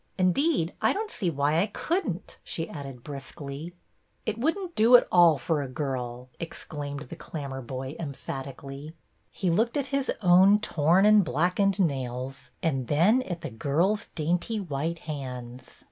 Indeed, 0.17 0.73
I 0.81 0.93
don't 0.93 1.11
see 1.11 1.29
why 1.29 1.59
I 1.59 1.67
could 1.67 2.07
n't," 2.09 2.39
she 2.43 2.67
added 2.67 3.03
briskly.'' 3.03 3.75
It 4.25 4.39
would 4.39 4.57
n't 4.57 4.73
do 4.75 4.95
at 4.95 5.07
all 5.11 5.37
for 5.37 5.61
a 5.61 5.67
girl," 5.67 6.27
exclaimed 6.39 7.01
the 7.01 7.15
Clammerboy, 7.15 7.97
emphatically. 7.99 8.95
He 9.29 9.51
looked 9.51 9.77
at 9.77 9.85
his 9.93 10.11
own 10.23 10.57
torn 10.59 11.05
and 11.05 11.23
blackened 11.23 11.77
nails 11.79 12.49
and 12.63 12.87
then 12.87 13.21
at 13.21 13.41
the 13.41 13.51
girl's 13.51 14.07
dainty 14.07 14.59
white 14.59 14.97
hands. 15.05 15.69